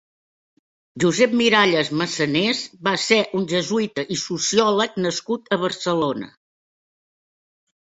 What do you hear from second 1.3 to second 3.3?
Miralles Massanés va ser